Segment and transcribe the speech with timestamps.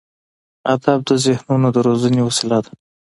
[0.73, 2.71] ادب د ذهنونو د روزنې وسیله ده.